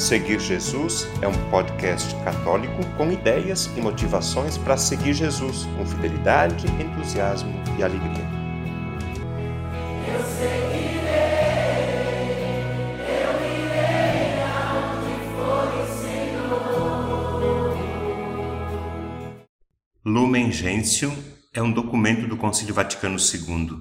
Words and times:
Seguir 0.00 0.40
Jesus 0.40 1.06
é 1.20 1.28
um 1.28 1.50
podcast 1.50 2.14
católico 2.24 2.82
com 2.96 3.12
ideias 3.12 3.66
e 3.76 3.82
motivações 3.82 4.56
para 4.56 4.78
seguir 4.78 5.12
Jesus 5.12 5.66
com 5.76 5.84
fidelidade, 5.84 6.66
entusiasmo 6.82 7.52
e 7.78 7.82
alegria. 7.82 8.24
Eu 10.08 10.24
seguirei, 10.24 11.10
eu 13.10 13.32
irei 13.44 14.40
for 15.36 15.68
o 15.76 15.84
Senhor. 16.00 17.76
Lumen 20.02 20.50
Gentium 20.50 21.14
é 21.52 21.60
um 21.60 21.70
documento 21.70 22.26
do 22.26 22.38
Concílio 22.38 22.72
Vaticano 22.72 23.18
II. 23.18 23.76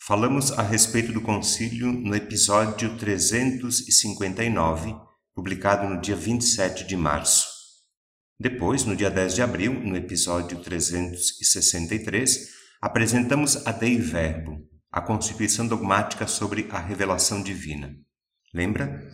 Falamos 0.00 0.52
a 0.52 0.62
respeito 0.62 1.12
do 1.12 1.20
concílio 1.20 1.90
no 1.90 2.14
episódio 2.14 2.96
359 2.96 4.94
publicado 5.34 5.88
no 5.88 6.00
dia 6.00 6.14
27 6.14 6.86
de 6.86 6.96
março. 6.96 7.46
Depois, 8.38 8.84
no 8.84 8.94
dia 8.94 9.10
10 9.10 9.34
de 9.34 9.42
abril, 9.42 9.74
no 9.74 9.96
episódio 9.96 10.60
363, 10.60 12.48
apresentamos 12.80 13.66
a 13.66 13.72
Dei 13.72 13.98
Verbo, 13.98 14.60
a 14.90 15.00
constituição 15.00 15.66
dogmática 15.66 16.26
sobre 16.26 16.68
a 16.70 16.78
revelação 16.78 17.42
divina. 17.42 17.94
Lembra? 18.52 19.10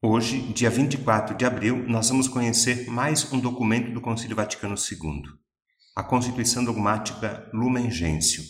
Hoje, 0.00 0.52
dia 0.52 0.70
24 0.70 1.36
de 1.36 1.44
abril, 1.44 1.84
nós 1.88 2.08
vamos 2.08 2.28
conhecer 2.28 2.88
mais 2.88 3.32
um 3.32 3.40
documento 3.40 3.92
do 3.92 4.00
Concílio 4.00 4.36
Vaticano 4.36 4.76
II, 4.76 5.22
a 5.96 6.04
Constituição 6.04 6.64
Dogmática 6.64 7.48
Lumen 7.52 7.90
Gentium. 7.90 8.44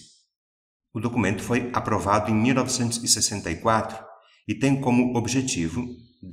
O 0.92 1.00
documento 1.00 1.42
foi 1.42 1.70
aprovado 1.72 2.30
em 2.30 2.34
1964 2.34 4.04
e 4.48 4.54
tem 4.54 4.80
como 4.80 5.16
objetivo 5.16 5.86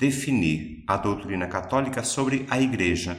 definir 0.04 0.84
a 0.86 0.98
doutrina 0.98 1.48
católica 1.48 2.04
sobre 2.04 2.46
a 2.50 2.60
Igreja, 2.60 3.18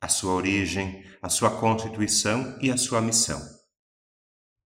a 0.00 0.08
sua 0.08 0.32
origem, 0.32 1.04
a 1.20 1.28
sua 1.28 1.50
constituição 1.50 2.58
e 2.62 2.70
a 2.70 2.78
sua 2.78 3.02
missão. 3.02 3.38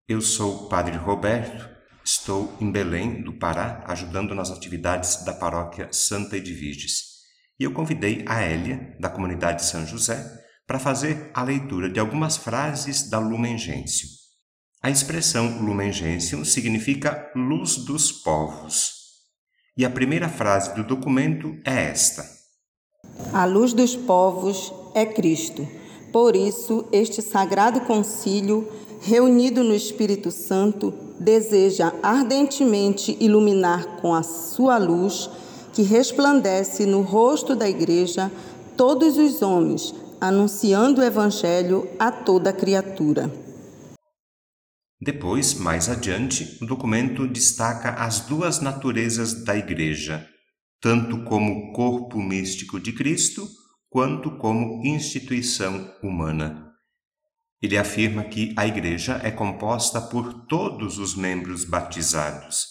Eu 0.07 0.21
sou 0.21 0.55
o 0.55 0.69
Padre 0.69 0.97
Roberto, 0.97 1.69
estou 2.05 2.57
em 2.61 2.71
Belém, 2.71 3.25
do 3.25 3.33
Pará, 3.33 3.83
ajudando 3.89 4.37
nas 4.37 4.53
atividades 4.53 5.25
da 5.25 5.33
paróquia 5.33 5.89
Santa 5.91 6.37
Edviges. 6.37 7.25
E 7.59 7.65
eu 7.65 7.73
convidei 7.73 8.25
a 8.29 8.41
Hélia, 8.41 8.97
da 9.01 9.11
comunidade 9.11 9.65
São 9.65 9.85
José, 9.85 10.25
para 10.65 10.79
fazer 10.79 11.29
a 11.35 11.43
leitura 11.43 11.91
de 11.91 11.99
algumas 11.99 12.37
frases 12.37 13.11
da 13.11 13.19
Lumen 13.19 13.59
Gentium. 13.59 14.11
A 14.81 14.91
expressão 14.91 15.61
Lumen 15.61 15.93
Gentium 15.93 16.45
significa 16.45 17.33
luz 17.35 17.79
dos 17.85 18.13
povos 18.13 18.98
e 19.79 19.85
a 19.85 19.91
primeira 19.91 20.29
frase 20.29 20.75
do 20.75 20.83
documento 20.83 21.57
é 21.65 21.85
esta: 21.85 22.29
A 23.33 23.45
luz 23.45 23.73
dos 23.73 23.95
povos 23.95 24.75
é 24.93 25.07
Cristo. 25.07 25.67
Por 26.13 26.35
isso, 26.35 26.85
este 26.91 27.23
sagrado 27.23 27.83
concílio, 27.83 28.67
reunido 29.01 29.63
no 29.63 29.73
Espírito 29.73 30.33
Santo, 30.33 30.93
deseja 31.21 31.93
ardentemente 32.03 33.17
iluminar 33.21 34.01
com 34.01 34.13
a 34.13 34.25
sua 34.25 34.79
luz, 34.79 35.31
que 35.73 35.83
resplandece 35.83 36.85
no 36.85 37.03
rosto 37.03 37.55
da 37.55 37.69
Igreja, 37.69 38.33
todos 38.77 39.17
os 39.17 39.43
homens, 39.43 39.95
anunciando 40.21 41.01
o 41.01 41.05
Evangelho 41.05 41.89
a 42.01 42.11
toda 42.11 42.53
criatura. 42.53 43.48
Depois, 45.01 45.55
mais 45.55 45.89
adiante, 45.89 46.59
o 46.61 46.67
documento 46.67 47.27
destaca 47.27 47.91
as 47.91 48.21
duas 48.21 48.61
naturezas 48.61 49.45
da 49.45 49.57
Igreja, 49.57 50.29
tanto 50.81 51.23
como 51.23 51.73
corpo 51.73 52.21
místico 52.21 52.81
de 52.81 52.93
Cristo, 52.93 53.49
quanto 53.89 54.37
como 54.39 54.85
instituição 54.85 55.95
humana. 56.03 56.73
Ele 57.63 57.79
afirma 57.79 58.25
que 58.25 58.53
a 58.57 58.67
Igreja 58.67 59.21
é 59.23 59.31
composta 59.31 60.01
por 60.01 60.47
todos 60.47 60.99
os 60.99 61.15
membros 61.15 61.65
batizados, 61.65 62.67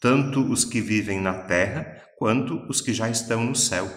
tanto 0.00 0.40
os 0.40 0.64
que 0.64 0.80
vivem 0.80 1.20
na 1.20 1.42
terra 1.44 2.02
quanto 2.18 2.56
os 2.68 2.80
que 2.80 2.92
já 2.92 3.08
estão 3.08 3.44
no 3.44 3.56
céu. 3.56 3.90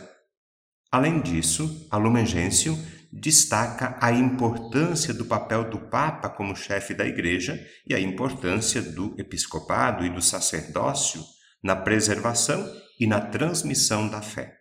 Além 0.89 1.21
disso, 1.21 1.87
a 1.91 1.97
Lumen 1.97 2.25
Gentium 2.25 2.77
destaca 3.13 3.95
a 4.01 4.11
importância 4.11 5.13
do 5.13 5.25
papel 5.25 5.69
do 5.69 5.77
Papa 5.77 6.29
como 6.29 6.55
chefe 6.55 6.95
da 6.95 7.05
Igreja 7.05 7.59
e 7.87 7.93
a 7.93 7.99
importância 7.99 8.81
do 8.81 9.13
episcopado 9.19 10.03
e 10.03 10.09
do 10.09 10.21
sacerdócio 10.21 11.21
na 11.63 11.75
preservação 11.75 12.67
e 12.99 13.05
na 13.05 13.21
transmissão 13.21 14.07
da 14.07 14.21
fé. 14.21 14.57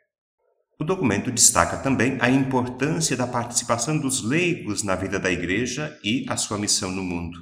O 0.78 0.84
documento 0.84 1.30
destaca 1.30 1.78
também 1.78 2.18
a 2.20 2.28
importância 2.28 3.16
da 3.16 3.26
participação 3.26 3.96
dos 3.96 4.22
leigos 4.22 4.82
na 4.82 4.96
vida 4.96 5.18
da 5.18 5.30
Igreja 5.30 5.98
e 6.04 6.26
a 6.28 6.36
sua 6.36 6.58
missão 6.58 6.90
no 6.90 7.02
mundo. 7.02 7.38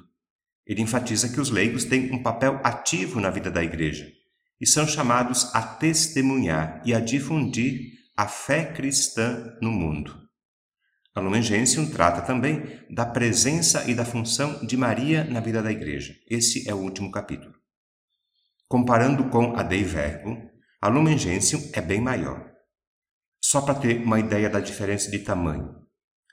Ele 0.66 0.82
enfatiza 0.82 1.28
que 1.28 1.41
os 1.41 1.50
leigos 1.50 1.84
têm 1.84 2.12
um 2.12 2.22
papel 2.22 2.60
ativo 2.62 3.19
na 3.19 3.31
vida 3.31 3.50
da 3.50 3.65
Igreja 3.65 4.06
e 4.60 4.66
são 4.66 4.87
chamados 4.87 5.53
a 5.54 5.62
testemunhar 5.62 6.82
e 6.84 6.94
a 6.94 7.00
difundir 7.00 7.81
a 8.16 8.28
fé 8.28 8.65
cristã 8.65 9.56
no 9.60 9.72
mundo. 9.72 10.30
A 11.12 11.19
Lumen 11.19 11.43
Gentium 11.43 11.91
trata 11.91 12.22
também 12.22 12.62
da 12.88 13.04
presença 13.04 13.91
e 13.91 13.94
da 13.94 14.04
função 14.04 14.65
de 14.65 14.76
Maria 14.76 15.25
na 15.25 15.41
vida 15.41 15.60
da 15.60 15.72
Igreja. 15.72 16.15
Esse 16.28 16.69
é 16.69 16.75
o 16.75 16.78
último 16.78 17.10
capítulo. 17.10 17.53
Comparando 18.69 19.28
com 19.28 19.56
a 19.56 19.65
Dei 19.65 19.82
Verbo, 19.82 20.37
a 20.81 20.87
Lumen 20.87 21.19
Gentium 21.19 21.60
é 21.72 21.81
bem 21.81 22.00
maior. 22.00 22.48
Só 23.43 23.60
para 23.60 23.75
ter 23.75 24.00
uma 24.04 24.21
ideia 24.21 24.48
da 24.48 24.60
diferença 24.60 25.10
de 25.10 25.19
tamanho. 25.19 25.75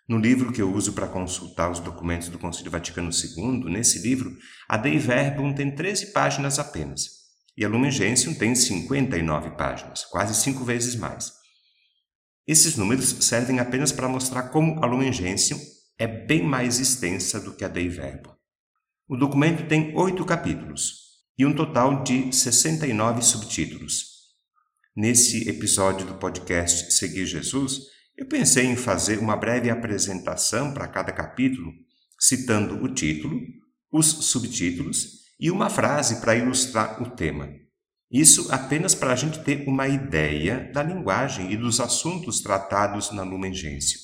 No 0.07 0.19
livro 0.19 0.53
que 0.53 0.61
eu 0.61 0.71
uso 0.71 0.93
para 0.93 1.07
consultar 1.07 1.71
os 1.71 1.79
documentos 1.79 2.29
do 2.29 2.37
Concílio 2.37 2.71
Vaticano 2.71 3.09
II, 3.09 3.71
nesse 3.71 3.99
livro, 3.99 4.37
a 4.69 4.77
Dei 4.77 4.99
Verbum 4.99 5.53
tem 5.55 5.73
13 5.73 6.13
páginas 6.13 6.59
apenas, 6.59 7.09
e 7.57 7.65
a 7.65 7.67
Lumen 7.67 7.89
Gentium 7.89 8.35
tem 8.35 8.53
59 8.53 9.57
páginas, 9.57 10.05
quase 10.05 10.35
cinco 10.35 10.63
vezes 10.63 10.95
mais. 10.95 11.36
Esses 12.47 12.77
números 12.77 13.09
servem 13.25 13.59
apenas 13.59 13.91
para 13.91 14.07
mostrar 14.07 14.43
como 14.43 14.81
a 14.81 14.87
Lumen 14.87 15.11
Gentium 15.11 15.59
é 15.99 16.07
bem 16.07 16.41
mais 16.41 16.79
extensa 16.79 17.41
do 17.41 17.53
que 17.53 17.65
a 17.65 17.67
Dei 17.67 17.89
Verbo. 17.89 18.33
O 19.05 19.17
documento 19.17 19.67
tem 19.67 19.93
oito 19.97 20.23
capítulos 20.23 21.07
e 21.37 21.45
um 21.45 21.53
total 21.53 22.03
de 22.03 22.33
69 22.33 23.21
subtítulos. 23.21 24.05
Nesse 24.95 25.49
episódio 25.49 26.07
do 26.07 26.13
podcast 26.15 26.93
Seguir 26.93 27.25
Jesus, 27.25 27.81
eu 28.15 28.25
pensei 28.25 28.65
em 28.65 28.77
fazer 28.77 29.19
uma 29.19 29.35
breve 29.35 29.69
apresentação 29.69 30.73
para 30.73 30.87
cada 30.87 31.11
capítulo, 31.11 31.73
citando 32.17 32.81
o 32.81 32.93
título, 32.93 33.41
os 33.91 34.07
subtítulos 34.07 35.25
e 35.37 35.51
uma 35.51 35.69
frase 35.69 36.21
para 36.21 36.35
ilustrar 36.37 37.03
o 37.03 37.09
tema. 37.09 37.66
Isso 38.11 38.53
apenas 38.53 38.95
para 38.95 39.11
a 39.11 39.15
gente 39.15 39.43
ter 39.43 39.67
uma 39.67 39.85
ideia 39.85 40.71
da 40.71 40.81
linguagem 40.81 41.51
e 41.51 41.57
dos 41.57 41.81
assuntos 41.81 42.39
tratados 42.39 43.11
na 43.11 43.21
Lumen 43.21 43.53
Gentium. 43.53 43.99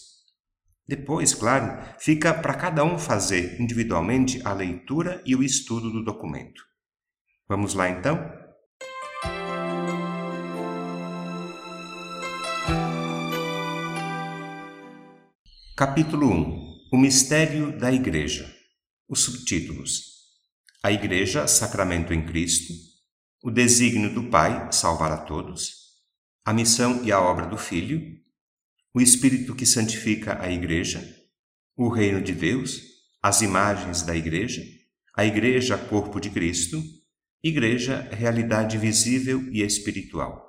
Depois, 0.86 1.34
claro, 1.34 1.82
fica 1.98 2.34
para 2.34 2.54
cada 2.54 2.84
um 2.84 3.00
fazer 3.00 3.62
individualmente 3.62 4.42
a 4.44 4.52
leitura 4.52 5.22
e 5.26 5.34
o 5.34 5.42
estudo 5.42 5.90
do 5.90 6.04
documento. 6.04 6.62
Vamos 7.48 7.74
lá 7.74 7.90
então? 7.90 8.20
Capítulo 15.78 16.30
1 16.30 16.90
O 16.92 16.98
Mistério 16.98 17.78
da 17.80 17.92
Igreja 17.92 18.54
Os 19.08 19.22
subtítulos 19.22 20.04
A 20.84 20.92
Igreja, 20.92 21.48
Sacramento 21.48 22.14
em 22.14 22.26
Cristo 22.26 22.93
o 23.44 23.52
desígnio 23.52 24.14
do 24.14 24.24
Pai 24.30 24.72
salvar 24.72 25.12
a 25.12 25.18
todos, 25.18 25.74
a 26.46 26.54
missão 26.54 27.04
e 27.04 27.12
a 27.12 27.20
obra 27.20 27.46
do 27.46 27.58
Filho, 27.58 28.02
o 28.96 29.02
Espírito 29.02 29.54
que 29.54 29.66
santifica 29.66 30.42
a 30.42 30.50
Igreja, 30.50 31.06
o 31.76 31.90
reino 31.90 32.22
de 32.22 32.32
Deus, 32.32 32.82
as 33.22 33.42
imagens 33.42 34.02
da 34.02 34.16
Igreja, 34.16 34.64
a 35.14 35.26
Igreja, 35.26 35.78
corpo 35.78 36.22
de 36.22 36.30
Cristo, 36.30 36.82
Igreja, 37.44 38.08
realidade 38.14 38.78
visível 38.78 39.44
e 39.52 39.62
espiritual. 39.62 40.48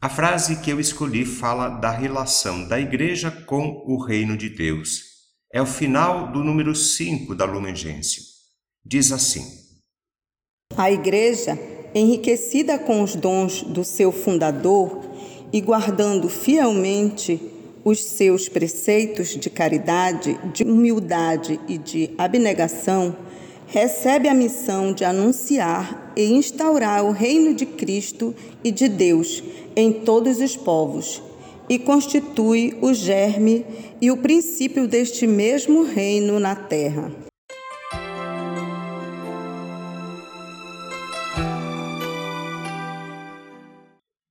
A 0.00 0.08
frase 0.08 0.62
que 0.62 0.70
eu 0.70 0.78
escolhi 0.78 1.26
fala 1.26 1.68
da 1.68 1.90
relação 1.90 2.68
da 2.68 2.78
Igreja 2.78 3.32
com 3.32 3.82
o 3.84 4.00
reino 4.00 4.36
de 4.36 4.48
Deus. 4.48 5.02
É 5.52 5.60
o 5.60 5.66
final 5.66 6.30
do 6.30 6.44
número 6.44 6.76
5 6.76 7.34
da 7.34 7.44
Lumen 7.44 7.74
Gentium. 7.74 8.22
Diz 8.84 9.10
assim: 9.10 9.44
A 10.76 10.92
Igreja 10.92 11.58
enriquecida 11.94 12.78
com 12.78 13.02
os 13.02 13.14
dons 13.14 13.62
do 13.62 13.84
seu 13.84 14.12
fundador 14.12 15.00
e 15.52 15.60
guardando 15.60 16.28
fielmente 16.28 17.40
os 17.84 18.04
seus 18.04 18.48
preceitos 18.48 19.36
de 19.36 19.48
caridade, 19.48 20.38
de 20.52 20.64
humildade 20.64 21.58
e 21.66 21.78
de 21.78 22.10
abnegação, 22.18 23.16
recebe 23.66 24.28
a 24.28 24.34
missão 24.34 24.92
de 24.92 25.04
anunciar 25.04 26.12
e 26.16 26.24
instaurar 26.24 27.04
o 27.04 27.12
reino 27.12 27.54
de 27.54 27.66
Cristo 27.66 28.34
e 28.62 28.70
de 28.70 28.88
Deus 28.88 29.42
em 29.76 29.92
todos 29.92 30.40
os 30.40 30.56
povos 30.56 31.22
e 31.68 31.78
constitui 31.78 32.76
o 32.80 32.94
germe 32.94 33.64
e 34.00 34.10
o 34.10 34.16
princípio 34.16 34.88
deste 34.88 35.26
mesmo 35.26 35.82
reino 35.82 36.40
na 36.40 36.56
terra. 36.56 37.27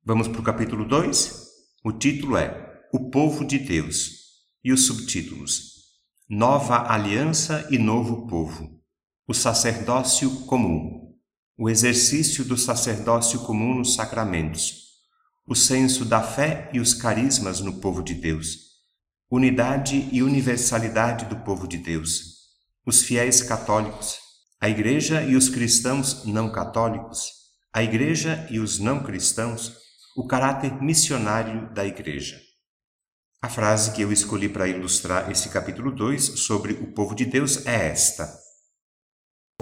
Vamos 0.07 0.29
para 0.29 0.39
o 0.39 0.43
capítulo 0.43 0.85
2? 0.85 1.47
O 1.83 1.91
título 1.91 2.37
é 2.37 2.79
O 2.93 3.09
Povo 3.09 3.43
de 3.43 3.59
Deus 3.59 4.11
e 4.63 4.71
os 4.71 4.85
subtítulos 4.85 5.73
Nova 6.29 6.89
Aliança 6.89 7.67
e 7.69 7.77
Novo 7.77 8.25
Povo, 8.25 8.79
o 9.27 9.33
Sacerdócio 9.33 10.45
Comum, 10.45 11.13
o 11.57 11.69
exercício 11.69 12.45
do 12.45 12.57
sacerdócio 12.57 13.41
comum 13.41 13.75
nos 13.75 13.95
sacramentos, 13.95 14.75
o 15.45 15.53
senso 15.53 16.05
da 16.05 16.23
fé 16.23 16.69
e 16.71 16.79
os 16.79 16.93
carismas 16.93 17.59
no 17.59 17.81
povo 17.81 18.01
de 18.01 18.13
Deus, 18.13 18.59
unidade 19.29 20.07
e 20.09 20.23
universalidade 20.23 21.25
do 21.25 21.35
povo 21.43 21.67
de 21.67 21.79
Deus, 21.79 22.45
os 22.85 23.01
fiéis 23.01 23.41
católicos, 23.41 24.15
a 24.61 24.69
Igreja 24.69 25.21
e 25.21 25.35
os 25.35 25.49
cristãos 25.49 26.23
não 26.23 26.49
católicos, 26.49 27.29
a 27.73 27.83
Igreja 27.83 28.47
e 28.49 28.57
os 28.57 28.79
não 28.79 29.03
cristãos, 29.03 29.85
o 30.17 30.25
caráter 30.25 30.81
missionário 30.81 31.71
da 31.75 31.85
Igreja. 31.85 32.41
A 33.39 33.47
frase 33.47 33.91
que 33.91 34.01
eu 34.01 34.11
escolhi 34.11 34.49
para 34.49 34.67
ilustrar 34.67 35.29
esse 35.29 35.47
capítulo 35.49 35.91
2 35.91 36.39
sobre 36.39 36.73
o 36.73 36.91
povo 36.91 37.13
de 37.13 37.23
Deus 37.23 37.67
é 37.67 37.89
esta: 37.89 38.27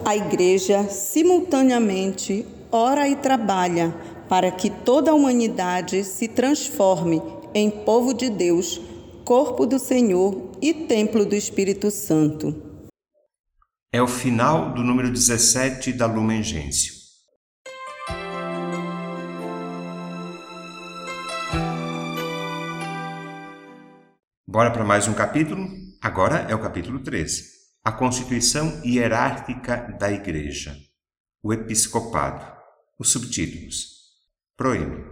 A 0.06 0.16
Igreja 0.16 0.88
simultaneamente 0.88 2.46
ora 2.72 3.06
e 3.10 3.18
trabalha 3.18 3.92
para 4.30 4.50
que 4.50 4.70
toda 4.70 5.12
a 5.12 5.14
humanidade 5.14 6.06
se 6.06 6.30
transforme 6.30 7.22
em 7.54 7.70
povo 7.70 8.14
de 8.14 8.30
Deus, 8.30 8.80
corpo 9.26 9.66
do 9.66 9.78
Senhor 9.78 10.52
e 10.62 10.74
templo 10.74 11.26
do 11.26 11.36
Espírito 11.36 11.92
Santo. 11.92 12.56
É 13.94 14.02
o 14.02 14.08
final 14.08 14.74
do 14.74 14.82
número 14.82 15.12
17 15.12 15.92
da 15.92 16.06
Lumen 16.06 16.42
Gentium. 16.42 16.95
Bora 24.56 24.72
para 24.72 24.86
mais 24.86 25.06
um 25.06 25.14
capítulo? 25.14 25.68
Agora 26.02 26.50
é 26.50 26.56
o 26.56 26.62
capítulo 26.62 27.04
13. 27.04 27.44
A 27.84 27.92
constituição 27.92 28.82
hierárquica 28.86 29.94
da 30.00 30.10
Igreja. 30.10 30.74
O 31.44 31.52
episcopado. 31.52 32.56
Os 32.98 33.12
subtítulos. 33.12 33.88
Proeme. 34.56 35.04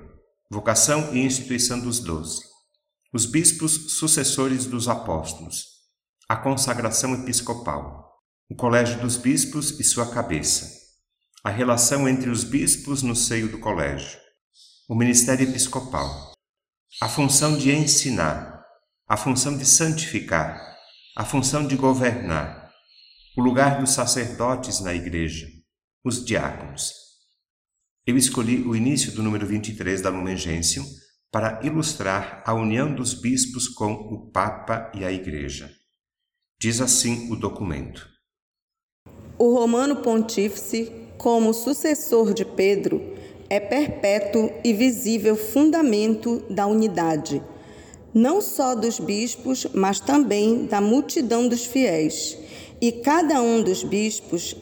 Vocação 0.49 1.13
e 1.13 1.19
instituição 1.19 1.77
dos 1.77 1.99
doze. 1.99 2.39
Os 3.13 3.25
bispos 3.25 3.97
sucessores 3.97 4.65
dos 4.65 4.87
apóstolos. 4.87 5.65
A 6.29 6.37
consagração 6.37 7.13
episcopal. 7.13 8.13
O 8.49 8.55
colégio 8.55 9.01
dos 9.01 9.17
bispos 9.17 9.77
e 9.77 9.83
sua 9.83 10.09
cabeça. 10.09 10.69
A 11.43 11.49
relação 11.49 12.07
entre 12.07 12.29
os 12.29 12.45
bispos 12.45 13.03
no 13.03 13.13
seio 13.13 13.49
do 13.49 13.59
colégio. 13.59 14.17
O 14.87 14.95
ministério 14.95 15.49
episcopal. 15.49 16.31
A 17.01 17.09
função 17.09 17.57
de 17.57 17.73
ensinar 17.73 18.52
a 19.07 19.17
função 19.17 19.57
de 19.57 19.65
santificar, 19.65 20.77
a 21.15 21.25
função 21.25 21.67
de 21.67 21.75
governar, 21.75 22.71
o 23.37 23.41
lugar 23.41 23.79
dos 23.79 23.89
sacerdotes 23.91 24.79
na 24.79 24.93
igreja, 24.93 25.45
os 26.05 26.23
diáconos. 26.25 26.93
Eu 28.07 28.15
escolhi 28.15 28.61
o 28.61 28.75
início 28.75 29.11
do 29.11 29.21
número 29.21 29.45
23 29.45 30.01
da 30.01 30.09
Lumen 30.09 30.37
Gentium 30.37 30.85
para 31.29 31.59
ilustrar 31.63 32.41
a 32.45 32.53
união 32.53 32.95
dos 32.95 33.13
bispos 33.13 33.67
com 33.67 33.91
o 33.91 34.31
Papa 34.31 34.89
e 34.95 35.03
a 35.03 35.11
Igreja. 35.11 35.69
Diz 36.59 36.79
assim 36.79 37.29
o 37.31 37.35
documento. 37.35 38.07
O 39.37 39.53
Romano 39.53 39.97
Pontífice, 39.97 40.91
como 41.17 41.53
sucessor 41.53 42.33
de 42.33 42.45
Pedro, 42.45 43.01
é 43.49 43.59
perpétuo 43.59 44.49
e 44.63 44.73
visível 44.73 45.35
fundamento 45.35 46.39
da 46.49 46.65
unidade 46.65 47.43
não 48.13 48.41
só 48.41 48.75
dos 48.75 48.99
bispos, 48.99 49.65
mas 49.73 49.99
também 49.99 50.65
da 50.65 50.79
multidão 50.79 51.47
dos 51.47 51.65
fiéis. 51.65 52.37
E 52.79 52.91
cada 52.91 53.41
um 53.41 53.63
dos 53.63 53.83
bispos 53.83 54.55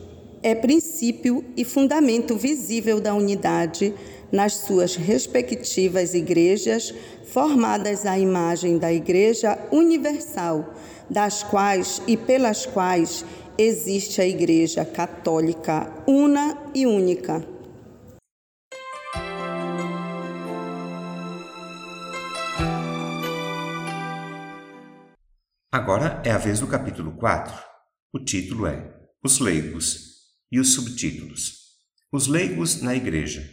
é 0.43 0.55
princípio 0.55 1.43
e 1.55 1.65
fundamento 1.65 2.35
visível 2.35 2.99
da 2.99 3.13
unidade 3.13 3.93
nas 4.31 4.53
suas 4.53 4.95
respectivas 4.95 6.13
igrejas, 6.13 6.93
formadas 7.25 8.05
à 8.05 8.17
imagem 8.17 8.77
da 8.77 8.91
Igreja 8.91 9.57
Universal, 9.71 10.73
das 11.09 11.43
quais 11.43 12.01
e 12.07 12.15
pelas 12.15 12.65
quais 12.65 13.25
existe 13.57 14.21
a 14.21 14.27
Igreja 14.27 14.85
Católica 14.85 15.91
una 16.07 16.57
e 16.73 16.85
única. 16.85 17.45
Agora 25.91 26.21
é 26.23 26.31
a 26.31 26.37
vez 26.37 26.61
do 26.61 26.67
capítulo 26.67 27.11
4. 27.17 27.53
O 28.13 28.19
título 28.23 28.65
é 28.65 28.97
Os 29.21 29.39
Leigos 29.39 30.21
e 30.49 30.57
os 30.57 30.73
subtítulos: 30.73 31.81
Os 32.09 32.27
Leigos 32.27 32.81
na 32.81 32.95
Igreja, 32.95 33.45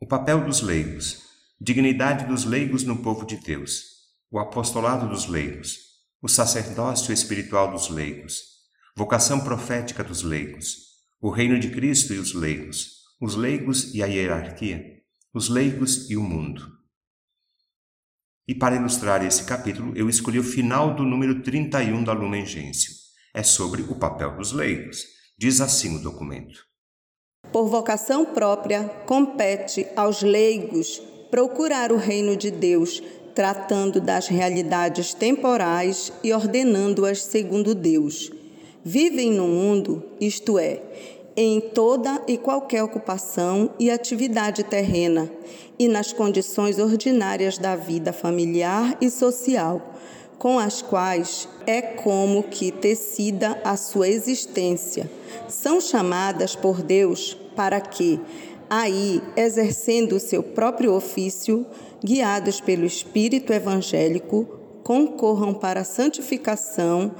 o 0.00 0.06
papel 0.06 0.42
dos 0.46 0.62
leigos, 0.62 1.20
dignidade 1.60 2.24
dos 2.24 2.46
leigos 2.46 2.84
no 2.84 3.02
povo 3.02 3.26
de 3.26 3.36
Deus, 3.36 3.82
o 4.30 4.38
apostolado 4.38 5.06
dos 5.10 5.26
leigos, 5.26 5.76
o 6.22 6.26
sacerdócio 6.26 7.12
espiritual 7.12 7.70
dos 7.70 7.90
leigos, 7.90 8.44
vocação 8.96 9.40
profética 9.40 10.02
dos 10.02 10.22
leigos, 10.22 10.78
o 11.20 11.28
reino 11.28 11.60
de 11.60 11.68
Cristo 11.70 12.14
e 12.14 12.18
os 12.18 12.32
leigos, 12.32 12.92
os 13.20 13.36
leigos 13.36 13.94
e 13.94 14.02
a 14.02 14.06
hierarquia, 14.06 14.82
os 15.34 15.50
leigos 15.50 16.08
e 16.08 16.16
o 16.16 16.22
mundo. 16.22 16.73
E 18.46 18.54
para 18.54 18.76
ilustrar 18.76 19.24
esse 19.24 19.44
capítulo, 19.44 19.92
eu 19.96 20.08
escolhi 20.08 20.38
o 20.38 20.44
final 20.44 20.94
do 20.94 21.02
número 21.02 21.42
31 21.42 22.04
da 22.04 22.12
Lumen 22.12 22.44
Gentium. 22.44 22.92
É 23.32 23.42
sobre 23.42 23.82
o 23.82 23.98
papel 23.98 24.36
dos 24.36 24.52
leigos. 24.52 25.04
Diz 25.38 25.62
assim 25.62 25.96
o 25.96 26.02
documento. 26.02 26.66
Por 27.50 27.68
vocação 27.68 28.26
própria, 28.26 28.84
compete 29.06 29.86
aos 29.96 30.22
leigos 30.22 31.00
procurar 31.30 31.90
o 31.90 31.96
reino 31.96 32.36
de 32.36 32.50
Deus, 32.50 33.02
tratando 33.34 34.00
das 34.00 34.28
realidades 34.28 35.14
temporais 35.14 36.12
e 36.22 36.32
ordenando-as 36.32 37.22
segundo 37.22 37.74
Deus. 37.74 38.30
Vivem 38.84 39.32
no 39.32 39.48
mundo, 39.48 40.04
isto 40.20 40.58
é, 40.58 40.82
em 41.36 41.60
toda 41.60 42.22
e 42.28 42.38
qualquer 42.38 42.82
ocupação 42.82 43.70
e 43.78 43.90
atividade 43.90 44.62
terrena 44.62 45.28
e 45.78 45.88
nas 45.88 46.12
condições 46.12 46.78
ordinárias 46.78 47.58
da 47.58 47.74
vida 47.74 48.12
familiar 48.12 48.96
e 49.00 49.10
social, 49.10 49.94
com 50.38 50.58
as 50.58 50.80
quais 50.80 51.48
é 51.66 51.82
como 51.82 52.44
que 52.44 52.70
tecida 52.70 53.60
a 53.64 53.76
sua 53.76 54.08
existência. 54.08 55.10
São 55.48 55.80
chamadas 55.80 56.54
por 56.54 56.82
Deus 56.82 57.36
para 57.56 57.80
que, 57.80 58.20
aí, 58.70 59.20
exercendo 59.36 60.16
o 60.16 60.20
seu 60.20 60.42
próprio 60.42 60.94
ofício, 60.94 61.66
guiados 62.04 62.60
pelo 62.60 62.84
Espírito 62.84 63.52
evangélico, 63.52 64.46
concorram 64.84 65.54
para 65.54 65.80
a 65.80 65.84
santificação 65.84 67.12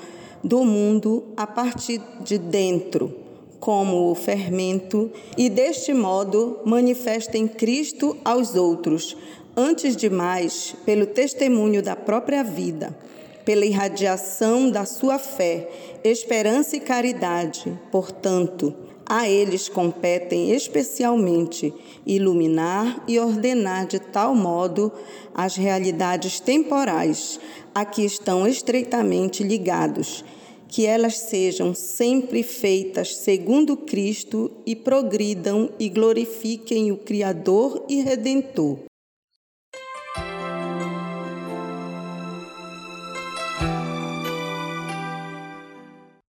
do 0.43 0.65
mundo 0.65 1.25
a 1.37 1.47
partir 1.47 2.01
de 2.23 2.39
dentro 2.39 3.24
como 3.65 4.11
o 4.11 4.15
fermento, 4.15 5.11
e 5.39 5.49
deste 5.49 5.95
modo 5.95 6.59
manifestem 6.67 7.49
Cristo 7.49 8.15
aos 8.23 8.55
outros, 8.57 9.17
antes 9.57 9.97
de 9.97 10.11
mais, 10.11 10.77
pelo 10.85 11.07
testemunho 11.07 11.83
da 11.83 11.97
própria 11.97 12.45
vida, 12.45 12.95
pela 13.43 13.65
irradiação 13.65 14.71
da 14.71 14.85
sua 14.85 15.19
fé, 15.19 15.67
esperança 16.05 16.77
e 16.77 16.81
caridade. 16.81 17.73
Portanto, 17.91 18.75
a 19.07 19.27
eles 19.27 19.67
competem 19.67 20.51
especialmente 20.51 21.73
iluminar 22.05 23.03
e 23.09 23.19
ordenar 23.19 23.87
de 23.87 23.99
tal 23.99 24.35
modo 24.35 24.93
as 25.35 25.57
realidades 25.57 26.39
temporais 26.39 27.41
a 27.75 27.83
que 27.87 28.05
estão 28.05 28.47
estreitamente 28.47 29.43
ligados 29.43 30.23
que 30.75 30.87
elas 30.87 31.19
sejam 31.19 31.73
sempre 31.73 32.43
feitas 32.43 33.19
segundo 33.19 33.77
Cristo 33.77 34.61
e 34.67 34.75
progridam 34.75 35.73
e 35.79 35.89
glorifiquem 35.89 36.91
o 36.91 36.97
Criador 36.97 37.87
e 37.89 38.03
Redentor. 38.03 38.83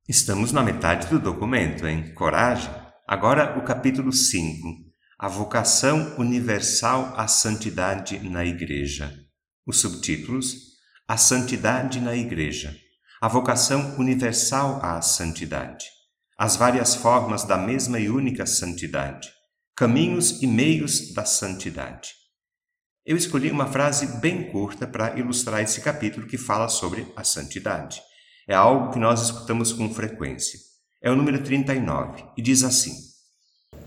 Estamos 0.08 0.52
na 0.52 0.62
metade 0.62 1.08
do 1.08 1.20
documento, 1.20 1.88
hein? 1.88 2.14
Coragem! 2.14 2.70
Agora 3.08 3.58
o 3.58 3.64
capítulo 3.64 4.14
5. 4.14 4.46
A 5.18 5.28
vocação 5.28 6.20
universal 6.20 7.16
à 7.18 7.28
santidade 7.28 8.20
na 8.30 8.46
Igreja. 8.46 9.12
Os 9.66 9.80
subtítulos: 9.80 10.75
A 11.08 11.18
santidade 11.18 12.00
na 12.00 12.16
Igreja. 12.16 12.85
A 13.25 13.27
vocação 13.27 13.96
universal 13.98 14.79
à 14.84 15.01
santidade. 15.01 15.88
As 16.38 16.55
várias 16.55 16.94
formas 16.94 17.44
da 17.44 17.58
mesma 17.58 18.00
e 18.00 18.08
única 18.08 18.46
santidade. 18.46 19.32
Caminhos 19.75 20.44
e 20.44 20.46
meios 20.46 21.12
da 21.12 21.25
santidade. 21.25 22.10
Eu 23.03 23.17
escolhi 23.17 23.50
uma 23.50 23.65
frase 23.65 24.05
bem 24.20 24.51
curta 24.51 24.86
para 24.86 25.17
ilustrar 25.17 25.63
esse 25.63 25.82
capítulo 25.82 26.27
que 26.27 26.38
fala 26.38 26.67
sobre 26.67 27.12
a 27.15 27.24
santidade. 27.24 28.00
É 28.48 28.53
algo 28.53 28.91
que 28.91 29.00
nós 29.00 29.24
escutamos 29.24 29.74
com 29.74 29.91
frequência. 29.91 30.60
É 31.01 31.10
o 31.10 31.15
número 31.15 31.41
39 31.44 32.24
e 32.38 32.44
diz 32.44 32.62
assim: 32.62 32.94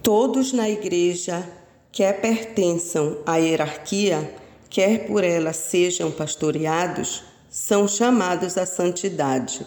Todos 0.02 0.52
na 0.52 0.68
igreja, 0.68 1.48
quer 1.92 2.20
pertençam 2.20 3.22
à 3.24 3.36
hierarquia, 3.36 4.34
quer 4.68 5.06
por 5.06 5.22
ela 5.22 5.52
sejam 5.52 6.10
pastoreados, 6.10 7.22
são 7.58 7.88
chamados 7.88 8.56
à 8.56 8.64
santidade. 8.64 9.66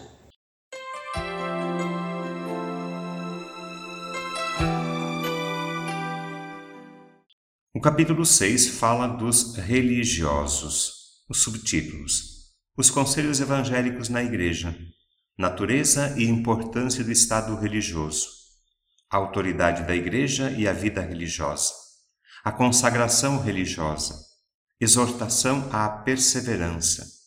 O 7.75 7.81
capítulo 7.81 8.25
6 8.25 8.79
fala 8.79 9.07
dos 9.07 9.55
religiosos. 9.57 10.93
Os 11.29 11.39
subtítulos: 11.43 12.53
os 12.77 12.89
conselhos 12.89 13.41
evangélicos 13.41 14.07
na 14.07 14.23
Igreja, 14.23 14.73
natureza 15.37 16.15
e 16.17 16.23
importância 16.23 17.03
do 17.03 17.11
Estado 17.11 17.55
religioso, 17.57 18.29
a 19.11 19.17
autoridade 19.17 19.83
da 19.83 19.93
Igreja 19.93 20.49
e 20.51 20.65
a 20.65 20.71
vida 20.71 21.01
religiosa, 21.01 21.73
a 22.41 22.53
consagração 22.53 23.41
religiosa, 23.41 24.15
exortação 24.79 25.69
à 25.73 25.89
perseverança. 25.89 27.20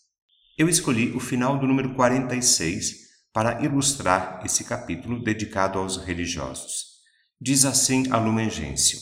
Eu 0.57 0.69
escolhi 0.69 1.11
o 1.17 1.19
final 1.19 1.59
do 1.59 1.67
número 1.67 1.95
46 1.95 2.95
para 3.33 3.65
ilustrar 3.65 4.41
esse 4.45 4.63
capítulo 4.63 5.21
dedicado 5.21 5.81
aos 5.81 5.97
religiosos. 5.97 7.01
Diz 7.41 7.65
assim 7.65 8.05
a 8.13 8.19
Lumen 8.19 8.49
Gentium. 8.49 9.01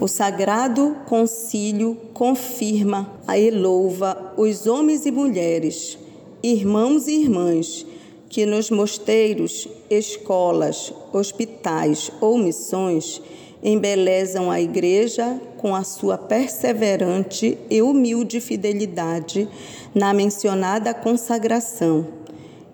O 0.00 0.08
Sagrado 0.08 0.96
Concílio 1.06 1.94
confirma 2.12 3.20
e 3.28 3.52
louva 3.52 4.34
os 4.36 4.66
homens 4.66 5.06
e 5.06 5.12
mulheres, 5.12 5.96
irmãos 6.42 7.06
e 7.06 7.22
irmãs, 7.22 7.86
que 8.28 8.44
nos 8.44 8.68
mosteiros, 8.68 9.68
escolas, 9.88 10.92
hospitais 11.12 12.10
ou 12.20 12.36
missões 12.36 13.22
embelezam 13.62 14.50
a 14.50 14.60
Igreja 14.60 15.40
com 15.58 15.74
a 15.74 15.84
sua 15.84 16.18
perseverante 16.18 17.56
e 17.70 17.80
humilde 17.80 18.40
fidelidade 18.40 19.48
na 19.94 20.12
mencionada 20.12 20.92
consagração 20.92 22.22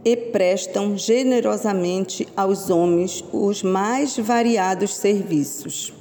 e 0.05 0.17
prestam 0.17 0.97
generosamente 0.97 2.27
aos 2.37 2.71
homens 2.71 3.23
os 3.33 3.63
mais 3.63 4.17
variados 4.17 4.97
serviços. 4.97 5.93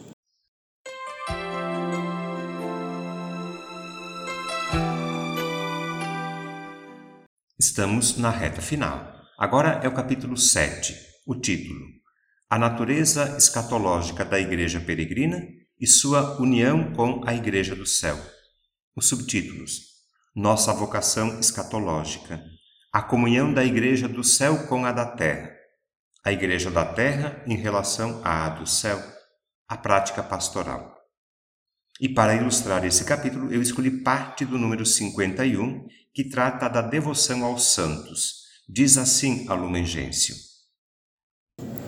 Estamos 7.60 8.18
na 8.18 8.30
reta 8.30 8.62
final. 8.62 9.14
Agora 9.38 9.82
é 9.84 9.88
o 9.88 9.94
capítulo 9.94 10.38
7, 10.38 10.96
o 11.26 11.36
título: 11.36 11.97
A 12.50 12.58
natureza 12.58 13.36
escatológica 13.38 14.24
da 14.24 14.40
Igreja 14.40 14.80
Peregrina 14.80 15.46
e 15.78 15.86
sua 15.86 16.40
união 16.40 16.94
com 16.94 17.22
a 17.28 17.34
Igreja 17.34 17.76
do 17.76 17.86
Céu. 17.86 18.18
Os 18.96 19.10
subtítulos: 19.10 19.82
Nossa 20.34 20.72
vocação 20.72 21.42
escatológica, 21.42 22.42
a 22.94 23.02
comunhão 23.02 23.54
da 23.54 23.66
Igreja 23.66 24.08
do 24.08 24.24
Céu 24.24 24.66
com 24.68 24.86
a 24.86 24.94
da 24.94 25.06
Terra, 25.06 25.52
a 26.24 26.32
Igreja 26.32 26.72
da 26.72 26.86
Terra 26.86 27.44
em 27.46 27.58
relação 27.58 28.22
à 28.24 28.48
do 28.48 28.66
Céu, 28.66 28.98
a 29.68 29.76
prática 29.76 30.24
pastoral. 30.24 30.96
E 32.00 32.08
para 32.08 32.34
ilustrar 32.34 32.86
esse 32.86 33.04
capítulo, 33.04 33.52
eu 33.52 33.62
escolhi 33.62 33.92
parte 33.92 34.46
do 34.46 34.58
número 34.58 34.86
51, 34.86 35.86
que 36.14 36.30
trata 36.30 36.70
da 36.70 36.82
devoção 36.82 37.44
aos 37.44 37.74
santos. 37.74 38.46
Diz 38.70 38.98
assim 38.98 39.46
a 39.50 39.54
Lumen 39.54 39.86
Gentium. 39.86 40.47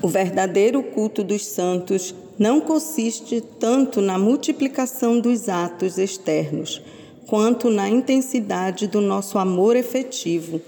O 0.01 0.07
verdadeiro 0.07 0.81
culto 0.81 1.25
dos 1.25 1.45
santos 1.45 2.15
não 2.37 2.61
consiste 2.61 3.41
tanto 3.41 3.99
na 3.99 4.17
multiplicação 4.17 5.19
dos 5.19 5.49
atos 5.49 5.97
externos, 5.97 6.81
quanto 7.27 7.69
na 7.69 7.89
intensidade 7.89 8.87
do 8.87 9.01
nosso 9.01 9.37
amor 9.37 9.75
efetivo, 9.75 10.61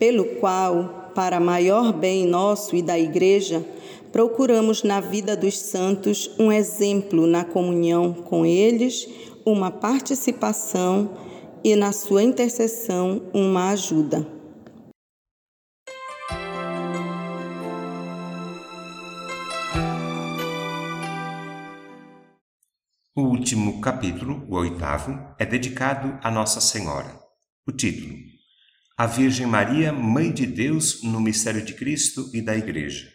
pelo 0.00 0.24
qual, 0.40 1.12
para 1.14 1.38
maior 1.38 1.92
bem 1.92 2.26
nosso 2.26 2.74
e 2.74 2.82
da 2.82 2.98
Igreja, 2.98 3.64
procuramos 4.10 4.82
na 4.82 5.00
vida 5.00 5.36
dos 5.36 5.56
santos 5.56 6.28
um 6.36 6.50
exemplo 6.50 7.24
na 7.24 7.44
comunhão 7.44 8.12
com 8.12 8.44
eles, 8.44 9.08
uma 9.44 9.70
participação 9.70 11.08
e 11.62 11.76
na 11.76 11.92
sua 11.92 12.24
intercessão 12.24 13.22
uma 13.32 13.70
ajuda. 13.70 14.41
O 23.14 23.22
último 23.22 23.80
capítulo, 23.80 24.46
o 24.48 24.56
oitavo, 24.56 25.12
é 25.38 25.44
dedicado 25.44 26.18
a 26.22 26.30
Nossa 26.30 26.60
Senhora. 26.60 27.18
O 27.66 27.72
título: 27.72 28.16
A 28.96 29.06
Virgem 29.06 29.46
Maria, 29.46 29.92
Mãe 29.92 30.32
de 30.32 30.46
Deus 30.46 31.02
no 31.02 31.20
mistério 31.20 31.64
de 31.64 31.74
Cristo 31.74 32.30
e 32.32 32.40
da 32.40 32.56
Igreja. 32.56 33.10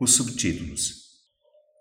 Os 0.00 0.12
subtítulos: 0.14 1.04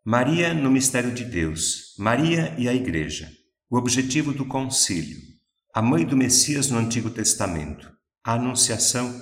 Maria 0.05 0.53
no 0.53 0.71
mistério 0.71 1.13
de 1.13 1.23
Deus, 1.23 1.95
Maria 1.97 2.55
e 2.57 2.67
a 2.67 2.73
Igreja. 2.73 3.31
O 3.69 3.77
objetivo 3.77 4.33
do 4.33 4.45
concílio 4.45 5.33
a 5.75 5.81
mãe 5.81 6.05
do 6.05 6.15
Messias 6.15 6.69
no 6.69 6.77
Antigo 6.77 7.09
Testamento, 7.09 7.91
a 8.23 8.33
Anunciação, 8.33 9.19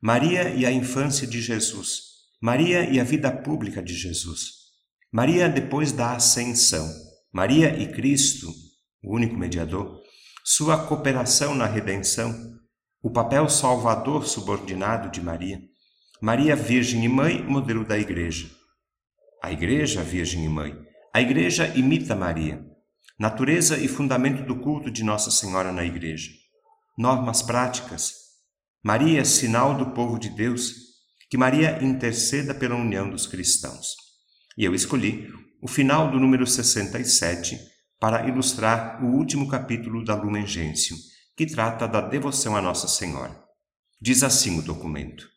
Maria 0.00 0.48
e 0.48 0.66
a 0.66 0.72
infância 0.72 1.28
de 1.28 1.40
Jesus, 1.40 2.02
Maria 2.40 2.90
e 2.90 2.98
a 2.98 3.04
vida 3.04 3.30
pública 3.30 3.80
de 3.80 3.94
Jesus, 3.94 4.54
Maria 5.12 5.48
depois 5.48 5.92
da 5.92 6.16
Ascensão, 6.16 6.92
Maria 7.32 7.76
e 7.78 7.92
Cristo, 7.92 8.52
o 9.02 9.14
único 9.14 9.36
mediador, 9.36 10.00
sua 10.44 10.86
cooperação 10.86 11.54
na 11.54 11.66
redenção, 11.66 12.34
o 13.02 13.10
papel 13.10 13.48
salvador 13.48 14.26
subordinado 14.26 15.10
de 15.10 15.20
Maria, 15.20 15.60
Maria 16.20 16.54
Virgem 16.54 17.04
e 17.04 17.08
Mãe, 17.08 17.42
modelo 17.42 17.84
da 17.84 17.98
Igreja. 17.98 18.50
A 19.42 19.50
Igreja, 19.50 20.02
Virgem 20.02 20.44
e 20.44 20.48
Mãe. 20.48 20.76
A 21.12 21.20
Igreja 21.20 21.66
imita 21.74 22.14
Maria 22.14 22.72
natureza 23.22 23.78
e 23.78 23.86
fundamento 23.86 24.44
do 24.44 24.56
culto 24.56 24.90
de 24.90 25.04
Nossa 25.04 25.30
Senhora 25.30 25.70
na 25.70 25.84
Igreja, 25.84 26.28
normas 26.98 27.40
práticas. 27.40 28.14
Maria, 28.82 29.24
sinal 29.24 29.76
do 29.76 29.92
povo 29.92 30.18
de 30.18 30.28
Deus, 30.28 30.74
que 31.30 31.38
Maria 31.38 31.80
interceda 31.84 32.52
pela 32.52 32.74
união 32.74 33.08
dos 33.08 33.28
cristãos. 33.28 33.94
E 34.58 34.64
eu 34.64 34.74
escolhi 34.74 35.28
o 35.62 35.68
final 35.68 36.10
do 36.10 36.18
número 36.18 36.46
67 36.46 37.58
para 38.00 38.28
ilustrar 38.28 39.02
o 39.04 39.16
último 39.16 39.48
capítulo 39.48 40.04
da 40.04 40.14
Lumen 40.14 40.46
Gentium, 40.46 40.96
que 41.36 41.46
trata 41.46 41.86
da 41.86 42.00
devoção 42.00 42.56
a 42.56 42.60
Nossa 42.60 42.88
Senhora. 42.88 43.40
Diz 44.00 44.22
assim 44.22 44.58
o 44.58 44.62
documento: 44.62 45.28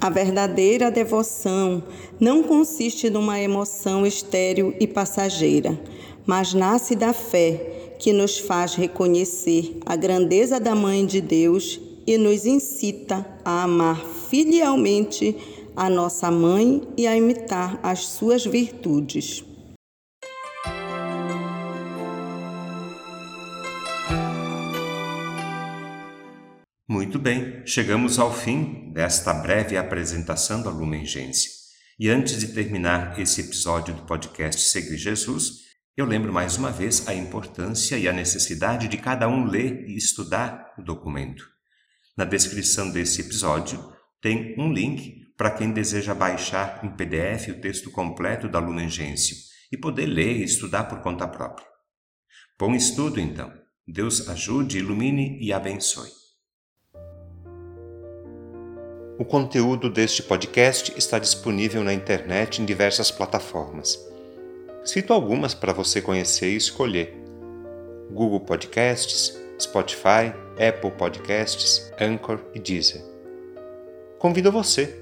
A 0.00 0.08
verdadeira 0.08 0.90
devoção 0.90 1.82
não 2.20 2.44
consiste 2.44 3.10
numa 3.10 3.40
emoção 3.40 4.06
estéril 4.06 4.76
e 4.78 4.86
passageira 4.86 5.78
mas 6.26 6.54
nasce 6.54 6.94
da 6.94 7.12
fé, 7.12 7.94
que 7.98 8.12
nos 8.12 8.38
faz 8.38 8.74
reconhecer 8.74 9.78
a 9.86 9.94
grandeza 9.94 10.58
da 10.58 10.74
Mãe 10.74 11.06
de 11.06 11.20
Deus 11.20 11.80
e 12.06 12.18
nos 12.18 12.44
incita 12.46 13.24
a 13.44 13.62
amar 13.62 14.04
filialmente 14.28 15.36
a 15.74 15.88
nossa 15.88 16.30
mãe 16.30 16.82
e 16.96 17.06
a 17.06 17.16
imitar 17.16 17.80
as 17.82 18.06
suas 18.06 18.44
virtudes. 18.44 19.44
Muito 26.88 27.18
bem, 27.18 27.66
chegamos 27.66 28.18
ao 28.18 28.32
fim 28.32 28.92
desta 28.92 29.32
breve 29.32 29.78
apresentação 29.78 30.62
da 30.62 30.68
Lumen 30.68 31.06
Gentium. 31.06 31.50
E 31.98 32.10
antes 32.10 32.38
de 32.38 32.48
terminar 32.48 33.18
esse 33.18 33.40
episódio 33.40 33.94
do 33.94 34.02
podcast 34.02 34.60
Seguir 34.60 34.98
Jesus, 34.98 35.62
eu 35.96 36.04
lembro 36.04 36.32
mais 36.32 36.58
uma 36.58 36.70
vez 36.70 37.08
a 37.08 37.14
importância 37.14 37.96
e 37.96 38.08
a 38.08 38.12
necessidade 38.12 38.88
de 38.88 38.98
cada 38.98 39.28
um 39.28 39.44
ler 39.46 39.88
e 39.88 39.96
estudar 39.96 40.74
o 40.78 40.82
documento. 40.82 41.48
Na 42.16 42.24
descrição 42.24 42.90
desse 42.90 43.22
episódio 43.22 43.92
tem 44.20 44.54
um 44.58 44.70
link 44.70 45.21
para 45.36 45.50
quem 45.50 45.72
deseja 45.72 46.14
baixar 46.14 46.80
em 46.84 46.90
PDF 46.90 47.48
o 47.48 47.60
texto 47.60 47.90
completo 47.90 48.48
da 48.48 48.58
Lunengêncio 48.58 49.36
e 49.70 49.76
poder 49.76 50.06
ler 50.06 50.36
e 50.36 50.44
estudar 50.44 50.84
por 50.84 51.00
conta 51.00 51.26
própria. 51.26 51.66
Bom 52.58 52.74
estudo, 52.74 53.18
então. 53.18 53.52
Deus 53.86 54.28
ajude, 54.28 54.78
ilumine 54.78 55.38
e 55.40 55.52
abençoe. 55.52 56.10
O 59.18 59.24
conteúdo 59.24 59.90
deste 59.90 60.22
podcast 60.22 60.92
está 60.96 61.18
disponível 61.18 61.82
na 61.82 61.92
internet 61.92 62.60
em 62.60 62.64
diversas 62.64 63.10
plataformas. 63.10 63.98
Cito 64.84 65.12
algumas 65.12 65.54
para 65.54 65.72
você 65.72 66.00
conhecer 66.00 66.52
e 66.52 66.56
escolher: 66.56 67.14
Google 68.10 68.40
Podcasts, 68.40 69.38
Spotify, 69.60 70.32
Apple 70.56 70.90
Podcasts, 70.92 71.92
Anchor 72.00 72.40
e 72.54 72.58
Deezer. 72.58 73.02
Convido 74.18 74.52
você 74.52 75.01